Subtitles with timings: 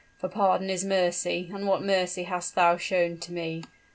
[0.17, 3.61] For pardon is mercy, and what mercy hast thou shown to me?